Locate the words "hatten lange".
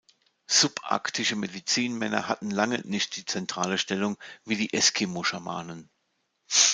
2.27-2.79